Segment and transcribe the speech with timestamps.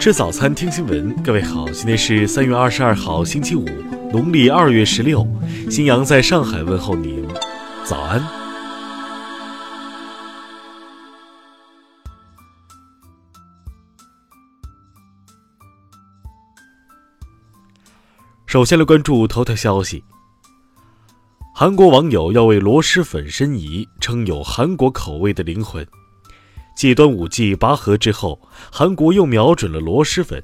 [0.00, 1.14] 吃早餐，听新闻。
[1.22, 3.66] 各位好，今天是三月二十二号，星期五，
[4.10, 5.28] 农历二月十六。
[5.70, 7.22] 新阳在上海问候您，
[7.84, 8.18] 早安。
[18.46, 20.02] 首先来关注头条消息：
[21.54, 25.86] 韩国网友要为螺蛳粉申遗，称有韩国口味的灵魂。
[26.80, 28.40] 继端午季拔河之后，
[28.72, 30.42] 韩国又瞄准了螺蛳粉。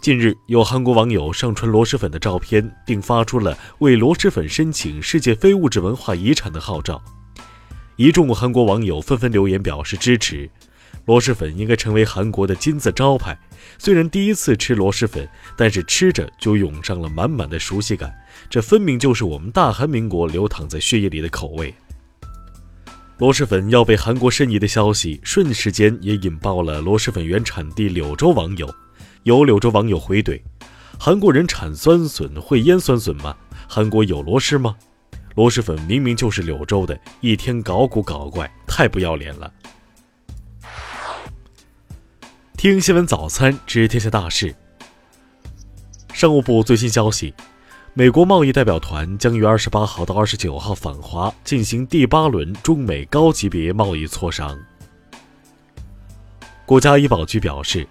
[0.00, 6.98] 近日，有韩国网友上传螺蛳粉的照片，并发出了为螺蛳粉申请世界非物质文化遗产的号召。
[7.96, 10.48] 一众韩国网友纷纷留言表示支持，
[11.04, 13.38] 螺蛳粉应该成为韩国的金字招牌。
[13.76, 18.10] 虽然第一次吃螺蛳粉，但是吃着就涌上了满满的熟悉感。
[18.48, 21.74] 这分明就是我们大韩民国流淌在血液里的口味。
[23.18, 28.72] 螺蛳粉要被韩国申遗的消息，瞬时间也引爆了螺蛳粉原产地柳州网友。
[29.24, 30.40] 有柳州网友回怼
[31.00, 33.36] ：“韩国人产酸笋会腌酸笋吗？
[33.68, 34.76] 韩国有螺蛳吗？
[35.34, 39.52] 螺蛳粉明明就是柳州的，一天搞古搞怪，太不要脸了。”
[42.56, 44.54] 听新闻早餐知天下大事。
[46.12, 47.34] 商务部最新消息。
[47.98, 54.56] 美国贸易代表团将于二十八号到二十九号访华，进行第八轮中美高级别贸易磋商。
[56.64, 57.84] 国家医保局表示，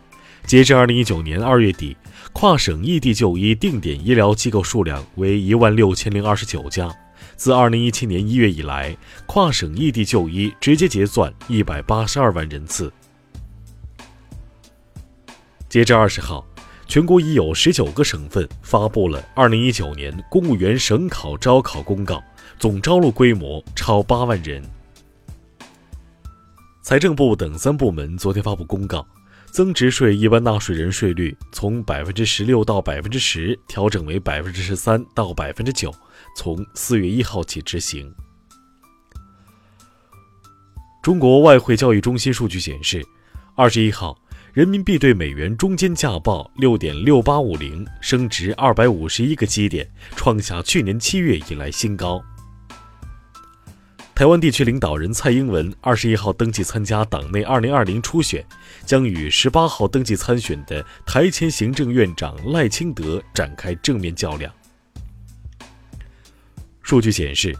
[0.45, 1.97] 截至二零一九年二月底，
[2.31, 6.89] 跨省异地就医定点医疗机构数量为一万六千零二十九家。
[7.35, 12.89] 自二零一七年一月以来，跨省异地就医直接结算一百八十二万人次。
[15.67, 16.46] 截至二十号。
[16.87, 22.23] 全国已有十九个省份发布了二零一九年公务员省考招考公告，
[22.57, 24.63] 总招录规模超八万人。
[26.81, 29.05] 财政部等三部门昨天发布公告，
[29.51, 35.93] 增值税一般纳税人税率从百分之十六到百分之十调整为百分之十三到百分之九，
[36.37, 38.09] 从四月一号起执行。
[41.03, 43.05] 中国外汇交易中心数据显示，
[43.57, 44.17] 二十一号。
[44.57, 52.19] 人民币对美元中间价报六点六八五零，升值二百五十一个基点，创下去年七月以来新高。
[54.15, 58.43] 台湾地区领导人蔡英文二十一号登记参加党内二零二零初选，
[58.83, 64.51] 将与十八号登记参选的台前行政院长赖清德展开正面较量。
[66.81, 67.55] 数据显示，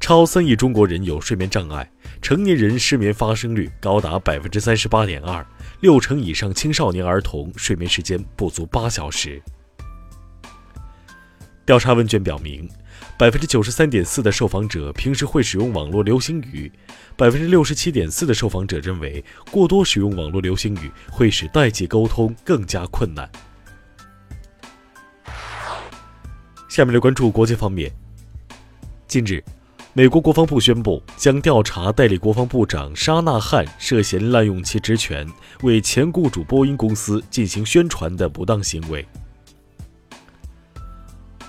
[0.00, 1.88] 超三亿中国人有睡眠障碍，
[2.22, 5.44] 成年人失眠发生率高达百分之三十八点二。
[5.80, 9.42] 六成以上青少年儿童睡眠时间不足八小时。
[11.64, 12.68] 调查问卷表明，
[13.16, 16.70] 百分之九十三点四的受访者平时会使用网络流行语，
[17.16, 23.30] 百分之六十七点四的受访者认为过多使用网络流行语会使代际沟通更加困难。
[26.68, 27.90] 下面来关注国际方面。
[29.08, 29.42] 近日。
[29.92, 35.26] 美国国防部宣布将调查代理国防部长沙纳汉涉嫌滥用其职权，
[35.62, 39.04] 为前雇主波音公司进行宣传的不当行为。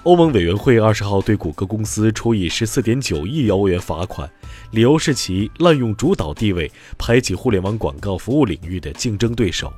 [0.01, 4.27] 欧盟委员会二十号对谷歌公司处以十四点九亿欧元罚款，
[4.71, 9.71] 理由是其滥用主导地位，排挤互联网广告服务领域的竞争对手。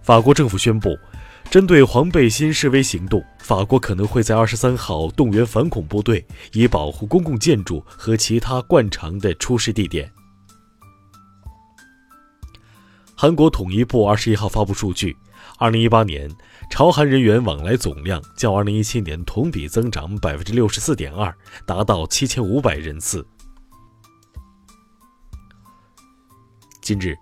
[0.00, 0.96] 法国政府宣布。
[1.56, 6.22] 针对黄背心示威行动，法国可能会在二十三号动员反恐部队，
[6.52, 10.12] 以保护公共建筑和其他惯常的出事地点。
[13.16, 15.16] 韩国统一部二十一号发布数据，
[15.56, 16.30] 二零一八年
[16.68, 21.34] 朝韩人员往来总量较二零一七年同比增长百分之六十四点二，
[21.64, 23.26] 达到七千五百人次。
[26.82, 27.16] 近日。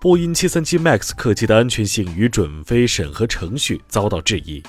[0.00, 4.62] 波音737 MAX 客机的安全性与准飞审核程序遭到质疑。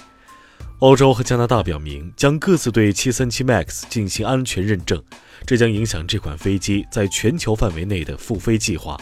[0.80, 5.00] 欧洲和加拿大表明将各自对737 MAX 进行安全认证，
[5.46, 9.00] 这将影响这款飞机在全球范围内的复飞计划。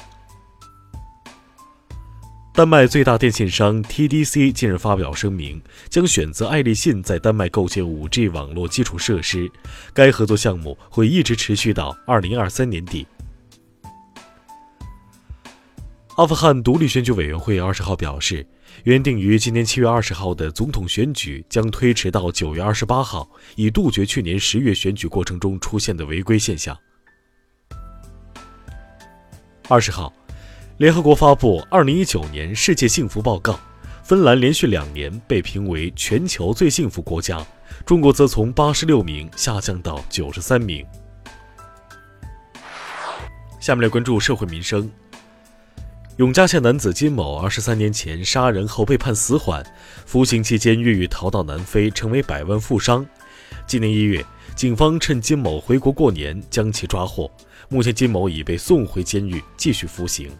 [2.53, 9.49] 丹麦最大电信商 TDC 近日发表声明，将选择爱立信在丹麦构建 5G 网络基础设施，
[9.93, 13.07] 该合作项目会一直持续到2023年底。
[16.17, 18.43] 阿富汗独立选举委员会二十号表示，
[18.85, 26.75] 原定于今年七月二十号的总统选举将推迟到九月二十八号，以杜绝去年十月选举过程中出现的违规现象。
[29.69, 30.11] 二十号，
[30.77, 33.59] 联合国发布二零一九年世界幸福报告，
[34.03, 37.45] 芬兰连续两年被评为全球最幸福国家，
[37.85, 40.83] 中国则从八十六名下降到九十三名。
[43.59, 44.89] 下面来关注社会民生。
[46.17, 49.63] 永嘉县男子金某二十三年前杀人后被判死缓，
[50.07, 53.05] 服刑期间越狱逃到南非，成为百万富商。
[53.67, 54.25] 今年一月，
[54.55, 57.29] 警方趁金某回国过年将其抓获。
[57.69, 60.31] 目前，金某已被送回监狱继续服刑。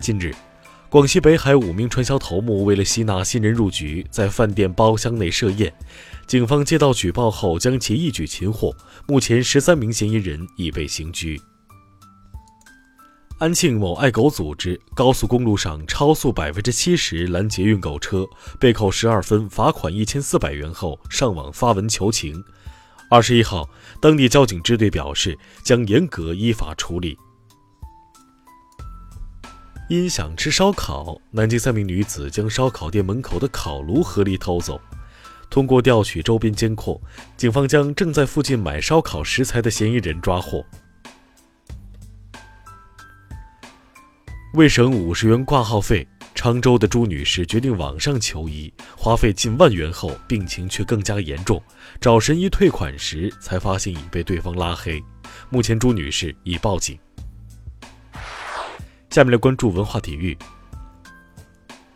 [0.00, 0.34] 近日，
[0.88, 5.72] 广西北海五名传销头目为了吸纳新人入局，在饭店包厢内设宴。
[6.26, 8.74] 警方接到举报后，将其一举擒获。
[9.06, 11.40] 目前，十三名嫌疑人已被刑拘。
[13.40, 18.26] 安庆某爱狗组织高速公路上超速百分之七十拦截运狗车，
[18.58, 22.44] 被扣十二分，罚款一千四百元后上网发文求情。
[23.08, 23.66] 二十一号，
[23.98, 27.16] 当地交警支队表示将严格依法处理。
[29.88, 34.78] 因想吃烧烤，南京三名女子将烧烤店门口的烤炉合力偷走。
[35.48, 37.00] 通过调取周边监控，
[37.38, 40.62] 警方将正在附近买烧烤食材的嫌疑人抓获。
[44.54, 46.04] 为省五十元挂号费，
[46.34, 51.62] 常州的朱女士决定网上求医，花费近万元后，病情却更加严重。
[52.00, 55.00] 找神医退款时，才发现已被对方拉黑。
[55.50, 56.98] 目前，朱女士已报警。
[59.08, 60.36] 下面来关注文化体育。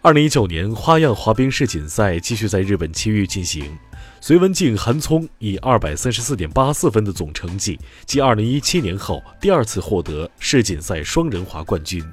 [0.00, 3.76] 二零一九年花样滑冰世锦赛继续在日本埼玉进行，
[4.20, 12.04] 隋文静、韩聪以二百三十四点八四分的总成绩，继二零一七年后第二次获得世锦赛双人滑冠军。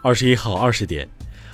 [0.00, 1.08] 二十一号二十点，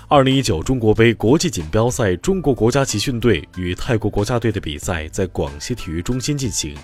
[0.06, 6.76] 二零一九中国杯国际锦标赛中国国家集训队与泰国国家队的比赛在广西体育中心进行，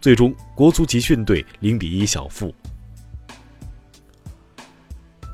[0.00, 2.54] 最终国足集训队零比一小负。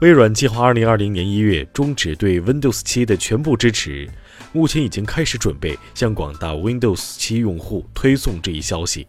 [0.00, 4.08] 微软计划二零二零年一月终止对 Windows 七的全部支持，
[4.52, 9.06] 目前已经开始准备向广大 Windows 七用户推送这一消息。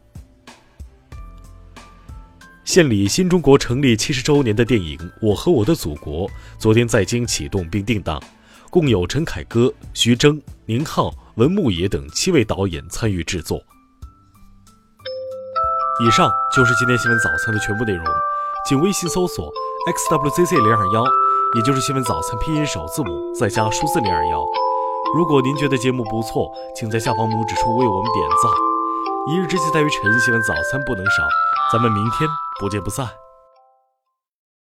[2.68, 6.28] 献礼新中国成立七十周年的电影《我和我的祖国》
[6.60, 8.22] 昨天在京启动并定档，
[8.69, 13.58] 共有陈凯歌、徐峥、宁浩、文牧野等七位导演参与制作。
[16.06, 18.06] 以上就是今天新闻早餐的全部内容，
[18.68, 19.50] 请微信搜索
[19.90, 21.06] xwzc 零二幺，
[21.56, 24.44] 也就是新闻早餐拼音首字母再加数字零二幺。
[25.16, 28.77] 如果您觉得节目不错，请在下方拇指处为我们点赞。
[29.30, 31.28] 一日之计在于晨，新闻早餐不能少。
[31.74, 32.30] 咱们明天
[32.62, 33.27] 不见不散。